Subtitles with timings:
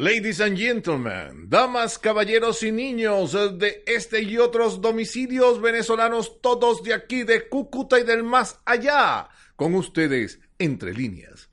[0.00, 6.94] Ladies and gentlemen, damas, caballeros y niños de este y otros domicilios venezolanos, todos de
[6.94, 11.50] aquí, de Cúcuta y del más allá, con ustedes, entre líneas.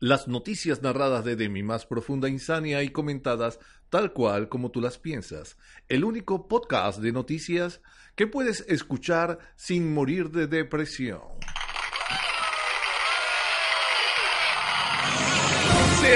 [0.00, 4.98] Las noticias narradas desde mi más profunda insania y comentadas tal cual como tú las
[4.98, 5.56] piensas.
[5.86, 7.82] El único podcast de noticias
[8.16, 11.20] que puedes escuchar sin morir de depresión.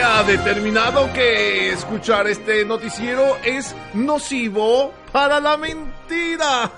[0.03, 6.71] Ha determinado que escuchar este noticiero es nocivo para la mentira.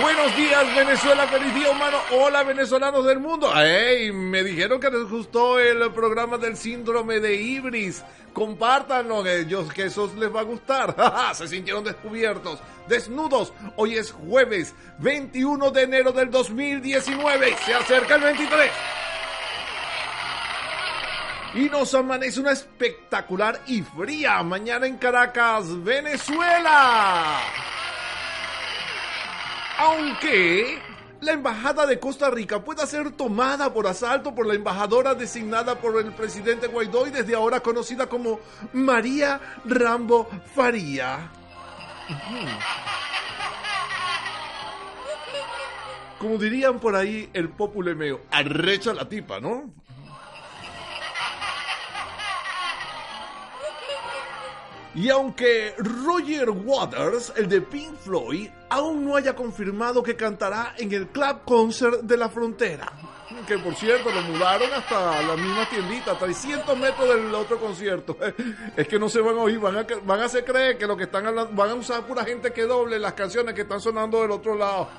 [0.00, 1.98] Buenos días Venezuela, feliz día humano.
[2.12, 3.50] Hola venezolanos del mundo.
[3.54, 8.04] Hey, me dijeron que les gustó el programa del síndrome de Ibris.
[8.32, 10.94] Compártanlo, yo, que eso les va a gustar.
[11.34, 13.52] Se sintieron descubiertos, desnudos.
[13.76, 17.56] Hoy es jueves 21 de enero del 2019.
[17.64, 18.70] Se acerca el 23.
[21.54, 27.40] Y nos amanece una espectacular y fría mañana en Caracas, Venezuela.
[29.78, 30.78] Aunque
[31.20, 35.98] la embajada de Costa Rica pueda ser tomada por asalto por la embajadora designada por
[36.00, 38.40] el presidente Guaidó y desde ahora conocida como
[38.72, 41.30] María Rambo Faría.
[46.18, 49.72] Como dirían por ahí el populemeo, arrecha la tipa, ¿no?
[54.98, 60.92] Y aunque Roger Waters, el de Pink Floyd, aún no haya confirmado que cantará en
[60.92, 62.92] el Club Concert de la Frontera,
[63.46, 68.18] que por cierto lo mudaron hasta la misma tiendita, 300 metros del otro concierto.
[68.76, 70.96] Es que no se van a oír, van a, van a hacer creer que lo
[70.96, 74.22] que están hablando, van a usar pura gente que doble las canciones que están sonando
[74.22, 74.88] del otro lado.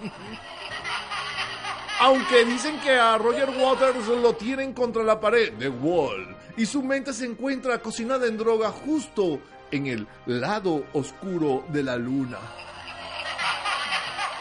[2.00, 6.82] Aunque dicen que a Roger Waters lo tienen contra la pared, The Wall, y su
[6.84, 9.42] mente se encuentra cocinada en droga justo
[9.72, 12.38] en el lado oscuro de la luna.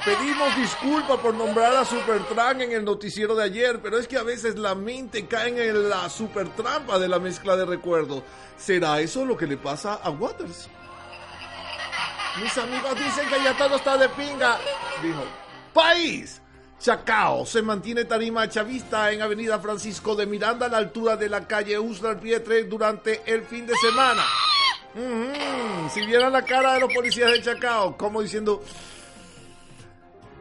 [0.04, 4.22] Pedimos disculpas por nombrar a Supertramp en el noticiero de ayer, pero es que a
[4.22, 8.22] veces la mente cae en la supertrampa de la mezcla de recuerdos.
[8.56, 10.68] ¿Será eso lo que le pasa a Waters?
[12.40, 14.58] Mis amigos dicen que ya todo está de pinga.
[15.02, 15.24] Dijo,
[15.74, 16.40] país.
[16.80, 21.46] Chacao se mantiene tarima chavista en Avenida Francisco de Miranda a la altura de la
[21.46, 24.22] calle Uslar Pietre durante el fin de semana.
[24.94, 28.62] Mm, si vieran la cara de los policías de Chacao, como diciendo,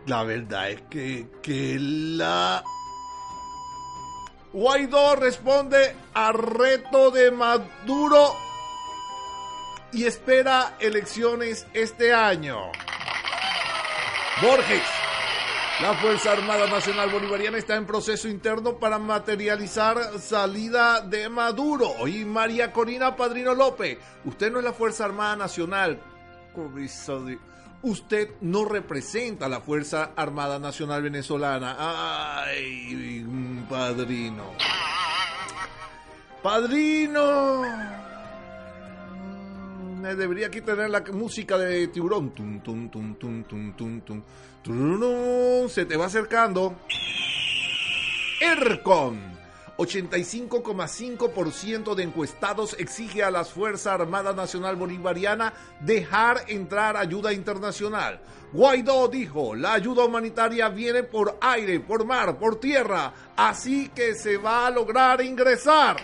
[0.06, 2.63] la verdad es que, que la...
[4.53, 8.35] Guaidó responde a reto de Maduro
[9.91, 12.72] y espera elecciones este año.
[14.41, 15.06] Borges.
[15.82, 22.08] La Fuerza Armada Nacional Bolivariana está en proceso interno para materializar salida de Maduro.
[22.08, 26.02] Y María Corina Padrino López, usted no es la Fuerza Armada Nacional.
[27.84, 31.76] Usted no representa a la Fuerza Armada Nacional Venezolana.
[31.78, 33.24] Ay,
[33.70, 34.54] padrino.
[36.42, 38.06] Padrino.
[40.07, 42.29] Me debería aquí tener la música de tiburón.
[42.29, 44.22] Tum, tum, tum, tum, tum, tum,
[44.63, 45.68] tum.
[45.68, 46.78] Se te va acercando.
[48.40, 49.19] ERCON.
[49.78, 55.51] 85,5% de encuestados exige a la Fuerza Armada Nacional Bolivariana
[55.81, 58.22] dejar entrar ayuda internacional.
[58.53, 64.38] Guaidó dijo, la ayuda humanitaria viene por aire, por mar, por tierra, así que se
[64.38, 65.97] va a lograr ingresar.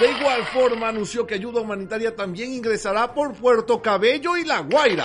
[0.00, 5.04] De igual forma anunció que ayuda humanitaria también ingresará por Puerto Cabello y La Guaira.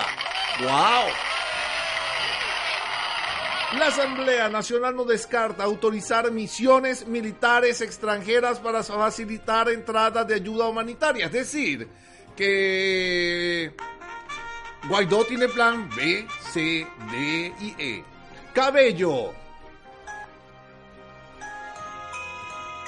[0.60, 1.12] ¡Wow!
[3.78, 11.26] La Asamblea Nacional no descarta autorizar misiones militares extranjeras para facilitar entrada de ayuda humanitaria.
[11.26, 11.86] Es decir,
[12.34, 13.74] que
[14.88, 18.04] Guaidó tiene plan B, C, D y E.
[18.54, 19.34] Cabello.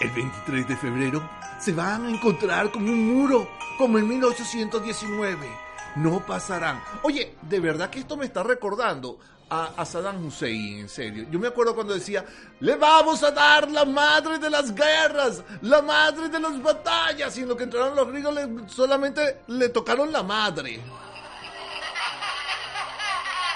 [0.01, 5.49] El 23 de febrero se van a encontrar con un muro, como en 1819.
[5.97, 6.83] No pasarán.
[7.03, 9.19] Oye, de verdad que esto me está recordando
[9.51, 11.27] a, Saddam Hussein, en serio.
[11.31, 12.25] Yo me acuerdo cuando decía,
[12.61, 17.43] le vamos a dar la madre de las guerras, la madre de las batallas, y
[17.43, 18.35] en lo que entraron los gringos
[18.71, 20.81] solamente le tocaron la madre.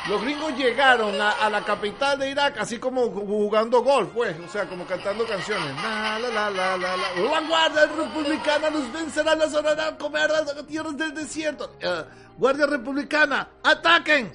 [0.09, 4.67] Los gringos llegaron a, la capital de Irak así como jugando golf, pues, o sea,
[4.67, 5.75] como cantando canciones.
[5.81, 7.41] La, la, la, la, la, la.
[7.49, 11.77] guardia republicana nos vencerá, nos a comer las tierras del desierto.
[11.81, 14.33] Uh, guardia republicana, ataquen.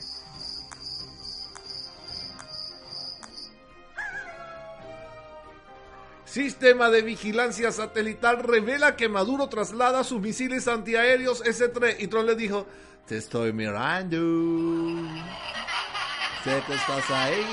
[6.24, 12.36] Sistema de vigilancia satelital revela que Maduro traslada sus misiles antiaéreos S-3 y Trump le
[12.36, 12.68] dijo,
[13.08, 14.18] te estoy mirando.
[16.44, 17.46] Sé que estás ahí.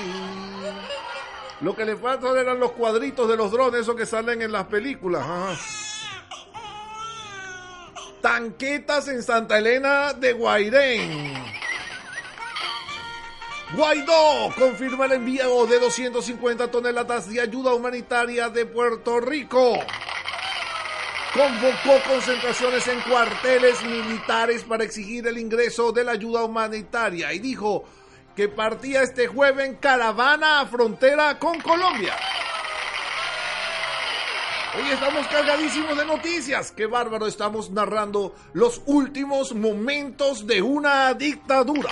[1.61, 4.65] Lo que le faltan eran los cuadritos de los drones, esos que salen en las
[4.65, 5.25] películas.
[8.21, 11.33] Tanquetas en Santa Elena de Guairén.
[13.75, 19.79] Guaidó confirma el envío de 250 toneladas de ayuda humanitaria de Puerto Rico.
[21.35, 27.83] Convocó concentraciones en cuarteles militares para exigir el ingreso de la ayuda humanitaria y dijo
[28.37, 32.15] que partía este jueves en caravana a frontera con Colombia.
[34.77, 36.71] Hoy estamos cargadísimos de noticias.
[36.71, 41.91] Qué bárbaro, estamos narrando los últimos momentos de una dictadura.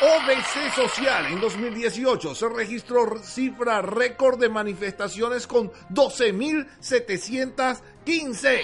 [0.00, 8.60] OBC Social en 2018 se registró cifra récord de manifestaciones con 12.715.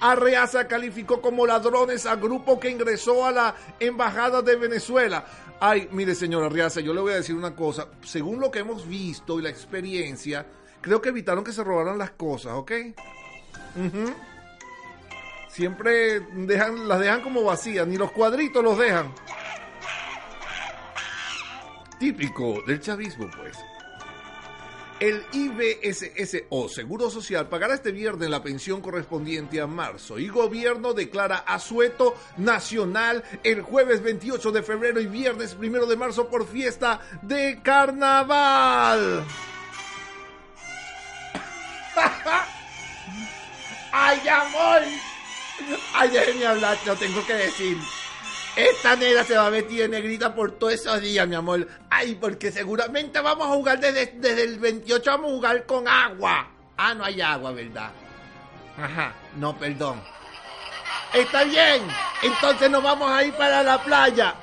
[0.00, 5.26] Arreaza calificó como ladrones a grupo que ingresó a la embajada de Venezuela.
[5.58, 7.88] Ay, mire señora Arreaza, yo le voy a decir una cosa.
[8.04, 10.46] Según lo que hemos visto y la experiencia,
[10.80, 12.70] creo que evitaron que se robaran las cosas, ¿ok?
[15.56, 19.10] Siempre dejan, las dejan como vacías, ni los cuadritos los dejan.
[21.98, 23.56] Típico del chavismo, pues.
[25.00, 30.92] El IBSS o Seguro Social pagará este viernes la pensión correspondiente a marzo y gobierno
[30.92, 37.00] declara asueto nacional el jueves 28 de febrero y viernes 1 de marzo por fiesta
[37.22, 39.24] de carnaval.
[43.92, 44.82] ¡Ay, amor!
[45.94, 47.78] Ay, déjenme hablar, lo tengo que decir.
[48.56, 51.68] Esta negra se va a vestir de negrita por todos esos días, mi amor.
[51.90, 56.50] Ay, porque seguramente vamos a jugar desde, desde el 28, vamos a jugar con agua.
[56.76, 57.90] Ah, no hay agua, ¿verdad?
[58.78, 60.02] Ajá, no, perdón.
[61.12, 61.82] Está bien,
[62.22, 64.34] entonces nos vamos a ir para la playa.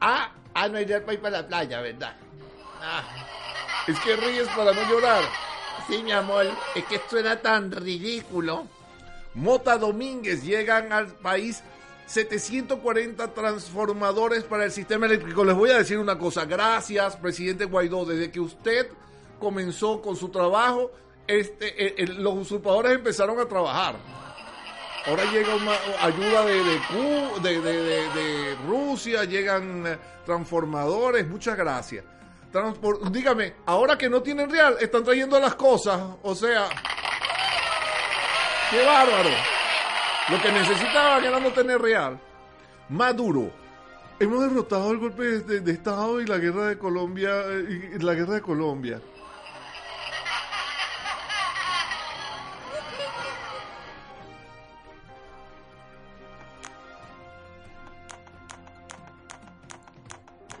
[0.00, 2.14] Ah, ah no hay para ir para la playa, ¿verdad?
[2.82, 3.02] Ah.
[3.86, 5.24] Es que ríes para no llorar.
[5.88, 8.66] Sí, mi amor, es que suena tan ridículo.
[9.34, 11.62] Mota Domínguez llegan al país
[12.06, 15.44] 740 transformadores para el sistema eléctrico.
[15.44, 16.44] Les voy a decir una cosa.
[16.44, 18.04] Gracias, presidente Guaidó.
[18.04, 18.88] Desde que usted
[19.38, 20.90] comenzó con su trabajo,
[21.28, 23.94] este, eh, eh, los usurpadores empezaron a trabajar.
[25.06, 25.72] Ahora llega una
[26.02, 26.44] ayuda
[27.40, 29.96] de, Rusia, llegan eh,
[30.26, 31.28] transformadores.
[31.28, 32.04] Muchas gracias.
[33.12, 36.00] dígame, ahora que no tienen real, están trayendo las cosas.
[36.22, 36.68] O sea,
[38.70, 39.30] ¡Qué bárbaro!
[40.30, 42.20] Lo que necesitaba era no tener real.
[42.88, 43.50] Maduro.
[44.20, 47.32] Hemos derrotado el golpe de, Estado y la guerra de Colombia.
[47.68, 49.00] Y la guerra de Colombia.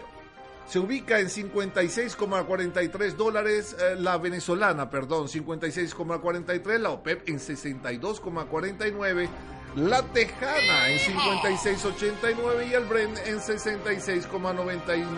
[0.69, 9.29] se ubica en 56,43 dólares, eh, la venezolana, perdón, 56,43, la OPEP en 62,49,
[9.75, 15.09] la tejana en 56,89 y el Brent en 66,99.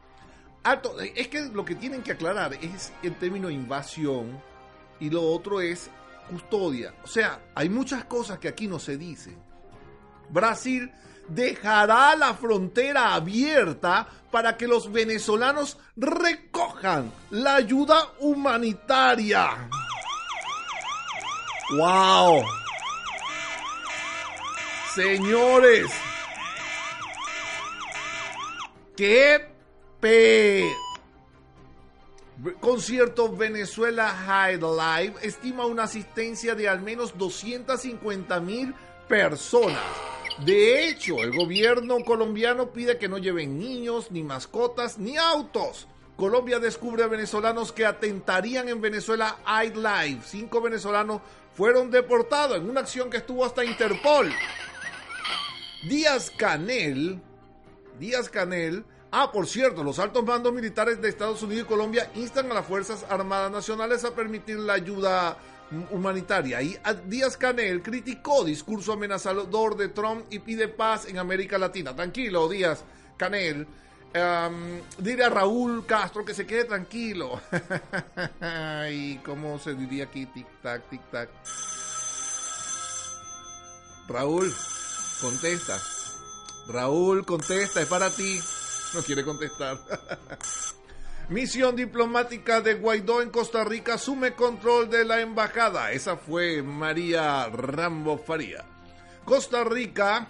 [1.15, 4.41] es que lo que tienen que aclarar es el término invasión
[4.99, 5.91] y lo otro es
[6.29, 6.95] custodia.
[7.05, 9.37] O sea, hay muchas cosas que aquí no se dicen.
[10.31, 10.93] Brasil
[11.29, 19.69] dejará la frontera abierta para que los venezolanos recojan la ayuda humanitaria.
[21.71, 22.43] ¡Wow!
[24.95, 25.91] Señores,
[28.99, 29.47] ¿Qué
[30.01, 30.69] pe...
[32.59, 38.75] Concierto Venezuela High Live estima una asistencia de al menos 250 mil
[39.09, 39.85] personas.
[40.45, 45.87] De hecho, el gobierno colombiano pide que no lleven niños, ni mascotas, ni autos.
[46.17, 50.23] Colombia descubre a venezolanos que atentarían en Venezuela High Live.
[50.25, 51.23] Cinco venezolanos
[51.55, 54.35] fueron deportados en una acción que estuvo hasta Interpol.
[55.85, 57.23] Díaz Canel
[57.99, 58.85] Díaz Canel.
[59.11, 62.67] Ah, por cierto, los altos mandos militares de Estados Unidos y Colombia instan a las
[62.67, 65.39] Fuerzas Armadas Nacionales a permitir la ayuda
[65.91, 66.63] humanitaria.
[66.63, 71.95] Y Díaz Canel criticó discurso amenazador de Trump y pide paz en América Latina.
[71.95, 72.85] Tranquilo, Díaz
[73.17, 73.67] Canel.
[74.09, 77.41] Um, dile a Raúl Castro que se quede tranquilo.
[78.91, 81.29] y cómo se diría aquí, tic tac, tic tac.
[84.09, 84.55] Raúl,
[85.21, 85.79] contesta.
[86.69, 88.39] Raúl, contesta, es para ti.
[88.95, 89.79] No quiere contestar.
[91.29, 95.93] Misión diplomática de Guaidó en Costa Rica asume control de la embajada.
[95.93, 98.65] Esa fue María Rambo Faría.
[99.25, 100.27] Costa Rica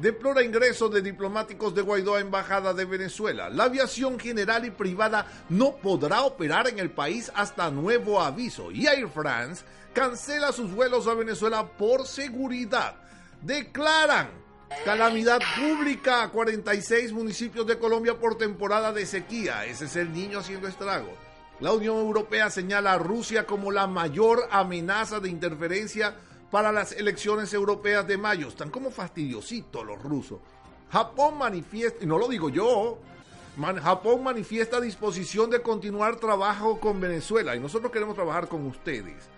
[0.00, 3.48] deplora ingreso de diplomáticos de Guaidó a embajada de Venezuela.
[3.48, 8.72] La aviación general y privada no podrá operar en el país hasta nuevo aviso.
[8.72, 12.96] Y Air France cancela sus vuelos a Venezuela por seguridad.
[13.42, 14.39] Declaran
[14.84, 19.66] Calamidad pública, 46 municipios de Colombia por temporada de sequía.
[19.66, 21.12] Ese es el niño haciendo estragos.
[21.60, 26.16] La Unión Europea señala a Rusia como la mayor amenaza de interferencia
[26.50, 28.48] para las elecciones europeas de mayo.
[28.48, 30.38] Están como fastidiositos los rusos.
[30.90, 32.98] Japón manifiesta, y no lo digo yo,
[33.82, 39.28] Japón manifiesta disposición de continuar trabajo con Venezuela y nosotros queremos trabajar con ustedes.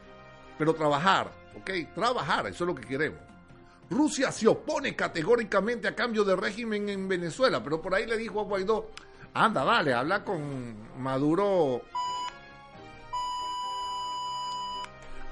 [0.57, 1.95] Pero trabajar, ¿ok?
[1.95, 3.32] Trabajar, eso es lo que queremos.
[3.91, 8.41] Rusia se opone categóricamente a cambio de régimen en Venezuela, pero por ahí le dijo
[8.41, 8.91] a Guaidó,
[9.35, 11.83] anda, dale, habla con Maduro.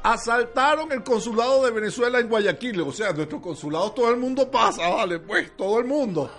[0.03, 4.89] Asaltaron el consulado de Venezuela en Guayaquil, o sea, nuestro consulado todo el mundo pasa,
[4.89, 6.31] vale, pues todo el mundo.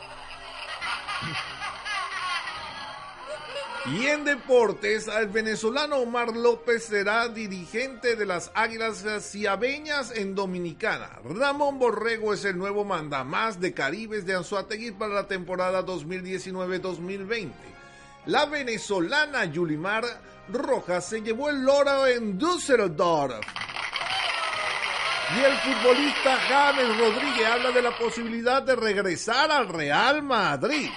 [3.88, 11.10] Y en deportes, el venezolano Omar López será dirigente de las Águilas Ciabeñas en Dominicana.
[11.24, 17.52] Ramón Borrego es el nuevo mandamás de Caribes de Anzuategui para la temporada 2019-2020.
[18.28, 20.06] La venezolana Yulimar
[20.50, 23.44] Rojas se llevó el loro en Düsseldorf.
[25.36, 30.90] Y el futbolista James Rodríguez habla de la posibilidad de regresar al Real Madrid.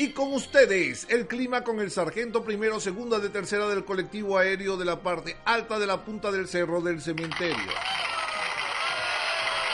[0.00, 4.76] Y con ustedes, el clima con el sargento primero, segunda de tercera del colectivo aéreo
[4.76, 7.56] de la parte alta de la punta del cerro del cementerio.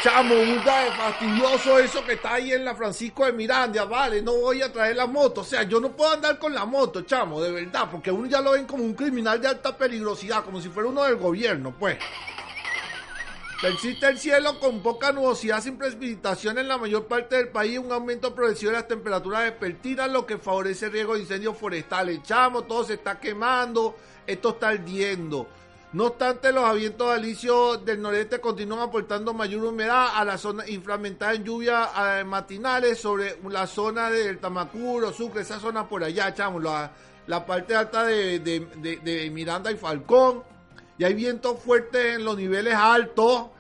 [0.03, 4.63] Chamo, un fastidioso eso que está ahí en la Francisco de Miranda, vale, no voy
[4.63, 7.53] a traer la moto, o sea, yo no puedo andar con la moto, chamo, de
[7.53, 10.89] verdad, porque uno ya lo ven como un criminal de alta peligrosidad, como si fuera
[10.89, 11.99] uno del gobierno, pues.
[13.67, 17.91] Existe el cielo con poca nubosidad sin precipitación en la mayor parte del país, un
[17.93, 22.23] aumento progresivo de las temperaturas vespertinas, lo que favorece el riesgo de incendios forestales.
[22.23, 25.49] Chamo, todo se está quemando, esto está ardiendo.
[25.95, 31.33] No obstante, los avientos alisios del noreste continúan aportando mayor humedad a la zona inframentada
[31.33, 36.59] en lluvias eh, matinales sobre la zona del Tamacuro, Sucre, esa zona por allá, chamo,
[36.61, 36.91] la,
[37.29, 40.43] la parte alta de, de, Miranda y Falcón.
[40.99, 43.54] Y hay vientos fuertes en los niveles altos.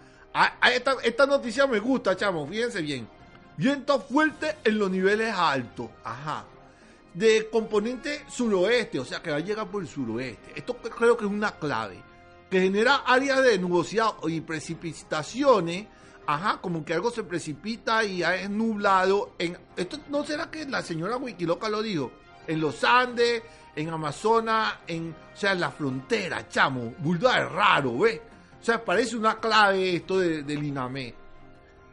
[0.72, 3.08] Esta, esta noticia me gusta, chamo, fíjense bien.
[3.56, 5.88] Vientos fuertes en los niveles altos.
[6.02, 6.44] Ajá
[7.14, 10.52] de componente suroeste, o sea que va a llegar por el suroeste.
[10.56, 12.02] Esto creo que es una clave
[12.50, 15.86] que genera áreas de nubosidad y precipitaciones,
[16.26, 19.34] ajá, como que algo se precipita y es nublado.
[19.38, 22.10] En, esto no será que la señora Wikiloca lo dijo,
[22.46, 23.42] en los Andes,
[23.74, 28.20] en Amazonas, en, o sea, en la frontera, chamo, burda es raro, ¿ves?
[28.64, 31.14] O sea, parece una clave esto de, del INAME.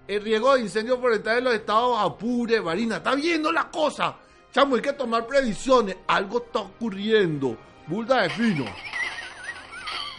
[0.07, 4.15] El riesgo de incendios forestales en los estados Apure, Varina, está viendo la cosa.
[4.53, 5.97] Chamo, hay que tomar previsiones.
[6.07, 7.57] Algo está ocurriendo.
[7.87, 8.63] Burda de fino.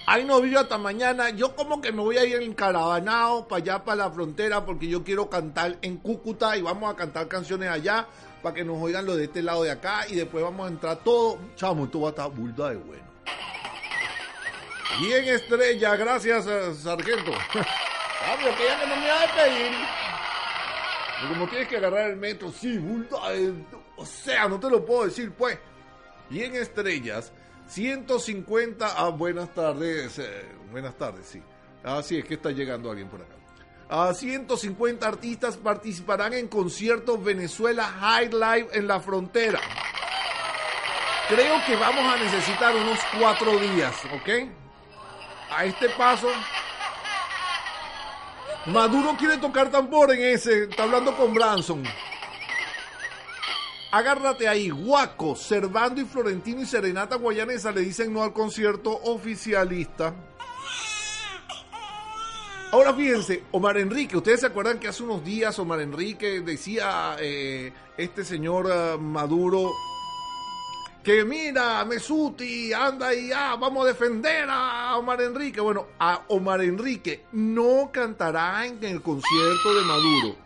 [0.05, 1.31] Ay, no vivo hasta mañana.
[1.31, 4.89] Yo como que me voy a ir en caravanao para allá, para la frontera, porque
[4.89, 8.07] yo quiero cantar en Cúcuta y vamos a cantar canciones allá
[8.43, 10.99] para que nos oigan lo de este lado de acá y después vamos a entrar
[10.99, 11.39] todo.
[11.57, 13.12] Chamo, esto va a estar burda de bueno.
[15.01, 17.33] Bien estrella, gracias, eh, sargento.
[17.35, 19.25] ah, que ya no me va a
[21.29, 23.55] como tienes que agarrar el metro, sí, de...
[23.97, 25.59] O sea, no te lo puedo decir, pues.
[26.29, 27.33] Bien estrellas
[27.69, 28.95] 150.
[28.97, 30.19] Ah, buenas tardes.
[30.19, 31.43] Eh, buenas tardes, sí.
[31.85, 33.35] Ah, sí, es que está llegando alguien por acá.
[33.89, 39.61] Ah, 150 artistas participarán en conciertos Venezuela High Life en la frontera.
[41.29, 44.62] Creo que vamos a necesitar unos cuatro días, ¿ok?
[45.57, 46.29] A este paso.
[48.67, 50.65] Maduro quiere tocar tambor en ese.
[50.65, 51.83] Está hablando con Branson.
[53.91, 60.15] Agárrate ahí, Guaco, Servando y Florentino y Serenata Guayanesa le dicen no al concierto oficialista.
[62.73, 67.71] Ahora fíjense, Omar Enrique, ustedes se acuerdan que hace unos días Omar Enrique decía eh,
[67.99, 69.73] este señor eh, Maduro
[71.03, 75.61] que mira, Mesuti, anda y ah, vamos a defender a Omar Enrique.
[75.61, 80.37] Bueno, a Omar Enrique no cantará en el concierto de Maduro.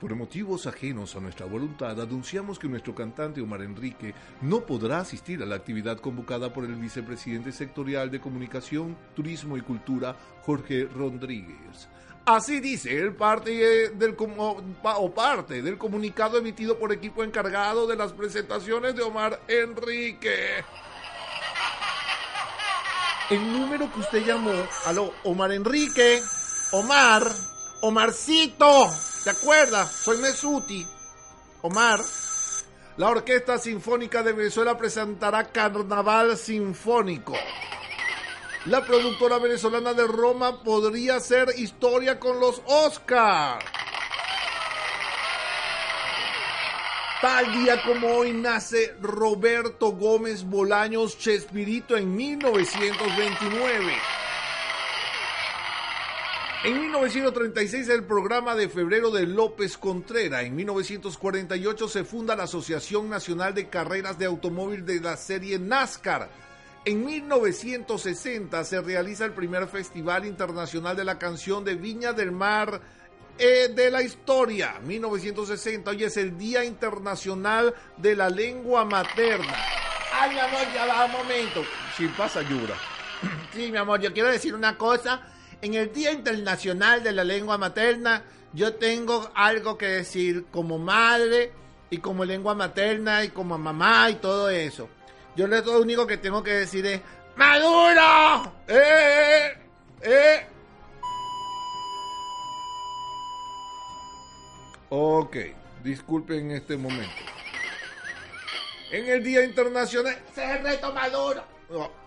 [0.00, 5.42] Por motivos ajenos a nuestra voluntad, anunciamos que nuestro cantante Omar Enrique no podrá asistir
[5.42, 11.88] a la actividad convocada por el vicepresidente sectorial de Comunicación, Turismo y Cultura, Jorge Rodríguez.
[12.26, 13.50] Así dice el parte
[13.92, 20.62] del, o parte del comunicado emitido por equipo encargado de las presentaciones de Omar Enrique.
[23.30, 24.52] El número que usted llamó,
[24.84, 26.20] aló, Omar Enrique,
[26.72, 27.22] Omar,
[27.80, 28.90] Omarcito.
[29.26, 29.90] ¿Te acuerdas?
[29.90, 30.86] Soy Mesuti.
[31.62, 31.98] Omar.
[32.96, 37.34] La Orquesta Sinfónica de Venezuela presentará Carnaval Sinfónico.
[38.66, 43.64] La productora venezolana de Roma podría hacer historia con los Oscars.
[47.20, 53.92] Tal día como hoy nace Roberto Gómez Bolaños Chespirito en 1929.
[56.66, 60.42] En 1936 el programa de febrero de López Contreras.
[60.42, 66.28] En 1948 se funda la Asociación Nacional de Carreras de Automóvil de la serie NASCAR.
[66.84, 72.80] En 1960 se realiza el primer Festival Internacional de la Canción de Viña del Mar
[73.38, 74.80] eh, de la historia.
[74.82, 79.54] 1960, hoy es el Día Internacional de la Lengua Materna.
[80.12, 81.62] Ay, mi amor, ya va un momento.
[81.96, 82.74] Si pasa, Yura.
[83.54, 85.32] Sí, mi amor, yo quiero decir una cosa
[85.66, 91.52] en el Día Internacional de la Lengua Materna, yo tengo algo que decir como madre
[91.90, 94.88] y como lengua materna y como mamá y todo eso.
[95.34, 97.00] Yo lo único que tengo que decir es
[97.36, 98.52] ¡Maduro!
[98.68, 99.58] ¡Eh!
[100.02, 100.46] ¡Eh!
[104.88, 105.36] Ok,
[105.82, 107.10] disculpen este momento.
[108.92, 110.16] En el Día Internacional...
[110.32, 111.42] ¡Se reto Maduro!
[111.68, 112.05] Es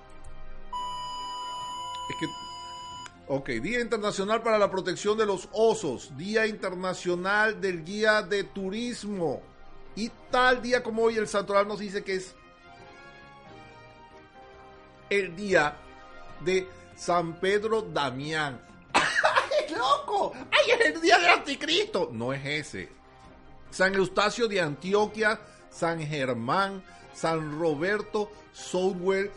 [3.32, 9.44] Ok, Día Internacional para la Protección de los Osos, Día Internacional del Guía de Turismo.
[9.96, 12.34] Y tal día como hoy el santoral nos dice que es
[15.12, 15.78] el día
[16.40, 18.60] de San Pedro Damián.
[18.94, 20.34] ¡Ay, loco!
[20.50, 22.10] ¡Ay, es el día del anticristo!
[22.12, 22.90] No es ese.
[23.70, 25.40] San Eustacio de Antioquia,
[25.70, 29.32] San Germán, San Roberto Software.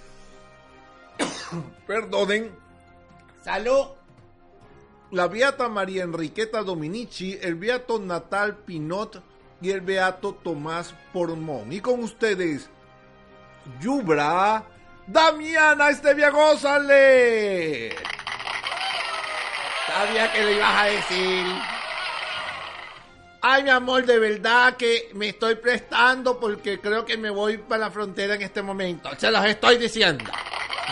[1.87, 2.62] Perdonen,
[3.45, 3.87] Salud.
[5.11, 9.23] La Beata María Enriqueta Dominici, el Beato Natal Pinot
[9.61, 11.71] y el Beato Tomás Pormón.
[11.71, 12.71] Y con ustedes,
[13.81, 14.65] Yubra
[15.07, 17.95] Damiana Estevia, gózale.
[19.87, 21.47] Sabía que lo ibas a decir.
[23.43, 27.87] Ay, mi amor, de verdad que me estoy prestando porque creo que me voy para
[27.87, 29.11] la frontera en este momento.
[29.19, 30.25] Se los estoy diciendo.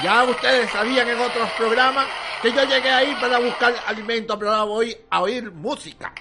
[0.03, 2.07] Ya ustedes sabían en otros programas
[2.43, 6.13] que yo llegué ahí para buscar alimento, pero ahora voy a oír música.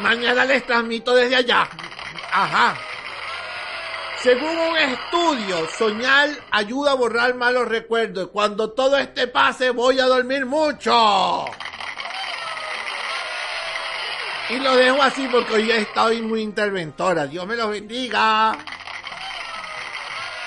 [0.00, 1.68] Mañana les transmito desde allá.
[2.32, 2.76] Ajá.
[4.22, 8.28] Según un estudio, soñar ayuda a borrar malos recuerdos.
[8.28, 11.46] Cuando todo este pase, voy a dormir mucho.
[14.48, 17.26] Y lo dejo así porque hoy estoy muy interventora.
[17.26, 18.56] Dios me los bendiga.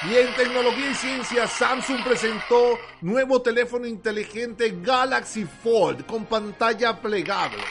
[0.07, 7.61] Y en tecnología y ciencia, Samsung presentó nuevo teléfono inteligente Galaxy Fold con pantalla plegable.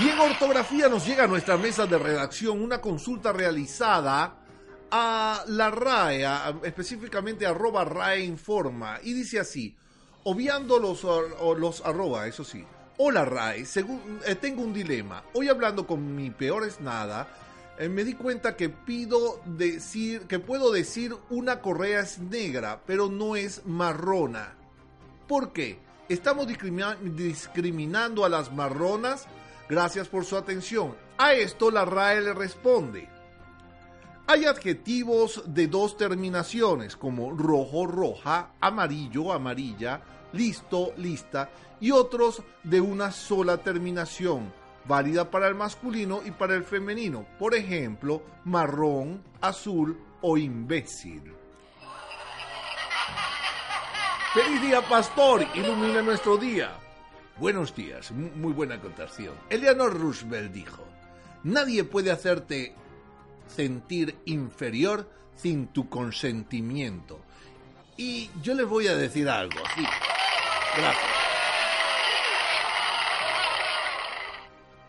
[0.00, 4.38] Y en ortografía nos llega a nuestra mesa de redacción una consulta realizada
[4.90, 6.26] a la RAE,
[6.64, 9.76] específicamente arroba RAE Informa, y dice así,
[10.24, 11.82] obviando los, los
[12.26, 12.64] eso sí.
[12.98, 15.22] Hola RAE, según, eh, tengo un dilema.
[15.34, 17.28] Hoy hablando con mi peor es nada,
[17.78, 23.08] eh, me di cuenta que pido decir, que puedo decir una correa es negra, pero
[23.08, 24.54] no es marrona.
[25.26, 25.78] ¿Por qué?
[26.08, 29.26] ¿Estamos discriminando a las marronas?
[29.68, 30.94] Gracias por su atención.
[31.16, 33.08] A esto la RAE le responde.
[34.26, 42.80] Hay adjetivos de dos terminaciones como rojo, roja, amarillo, amarilla, listo, lista y otros de
[42.80, 44.52] una sola terminación,
[44.86, 47.26] válida para el masculino y para el femenino.
[47.38, 51.34] Por ejemplo, marrón, azul o imbécil.
[54.34, 55.46] Feliz día, pastor.
[55.54, 56.72] Ilumina nuestro día.
[57.38, 59.34] Buenos días, muy buena contación.
[59.50, 60.84] Eleanor Roosevelt dijo,
[61.42, 62.74] nadie puede hacerte
[63.46, 67.20] sentir inferior sin tu consentimiento.
[67.96, 69.84] Y yo les voy a decir algo, sí.
[70.76, 71.11] Gracias.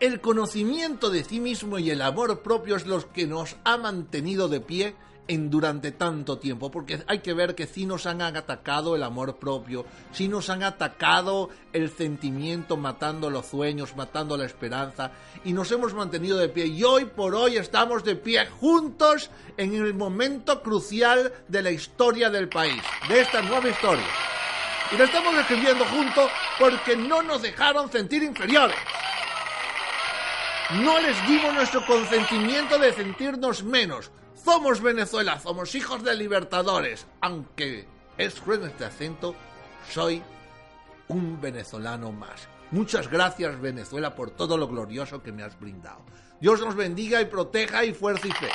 [0.04, 4.48] El conocimiento de sí mismo y el amor propio es lo que nos ha mantenido
[4.48, 4.94] de pie
[5.28, 9.38] en durante tanto tiempo, porque hay que ver que sí nos han atacado el amor
[9.38, 15.10] propio, sí nos han atacado el sentimiento, matando los sueños, matando la esperanza,
[15.42, 16.66] y nos hemos mantenido de pie.
[16.66, 22.28] Y hoy por hoy estamos de pie juntos en el momento crucial de la historia
[22.28, 24.04] del país, de esta nueva historia.
[24.92, 28.76] Y lo estamos escribiendo juntos porque no nos dejaron sentir inferiores.
[30.70, 34.10] No les dimos nuestro consentimiento de sentirnos menos
[34.44, 37.06] somos Venezuela, somos hijos de libertadores.
[37.22, 39.34] Aunque es cruel este acento,
[39.88, 40.22] soy
[41.08, 42.46] un venezolano más.
[42.70, 46.04] Muchas gracias Venezuela por todo lo glorioso que me has brindado.
[46.40, 48.50] Dios nos bendiga y proteja y fuerza y fe.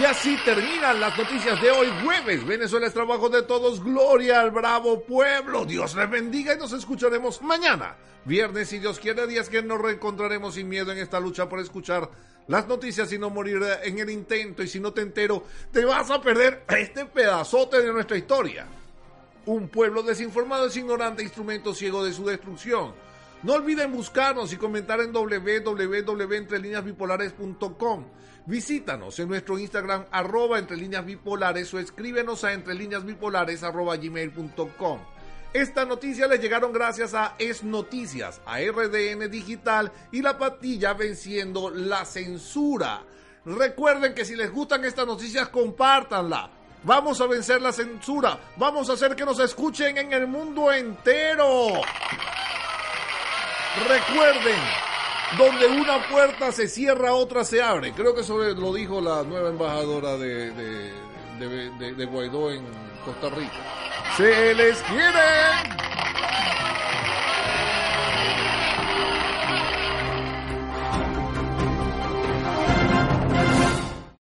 [0.00, 2.46] Y así terminan las noticias de hoy, jueves.
[2.46, 3.84] Venezuela es trabajo de todos.
[3.84, 5.66] Gloria al bravo pueblo.
[5.66, 7.96] Dios les bendiga y nos escucharemos mañana.
[8.24, 12.08] Viernes, si Dios quiere, días que nos reencontraremos sin miedo en esta lucha por escuchar
[12.48, 14.62] las noticias y no morir en el intento.
[14.62, 18.66] Y si no te entero, te vas a perder este pedazote de nuestra historia.
[19.44, 22.94] Un pueblo desinformado es ignorante, instrumento ciego de su destrucción.
[23.42, 28.04] No olviden buscarnos y comentar en www.entrelineasbipolares.com.
[28.46, 35.00] Visítanos en nuestro Instagram arroba bipolares o escríbenos a entre líneas bipolares arroba gmail.com.
[35.52, 41.70] Esta noticia le llegaron gracias a Es Noticias, a RDN Digital y La Patilla venciendo
[41.70, 43.04] la censura.
[43.44, 46.50] Recuerden que si les gustan estas noticias, compártanla.
[46.84, 48.38] Vamos a vencer la censura.
[48.56, 51.80] Vamos a hacer que nos escuchen en el mundo entero.
[53.88, 54.58] Recuerden,
[55.38, 57.92] donde una puerta se cierra, otra se abre.
[57.92, 62.64] Creo que eso lo dijo la nueva embajadora de, de, Guaidó en
[63.04, 63.52] Costa Rica.
[64.16, 66.11] Se les quiere.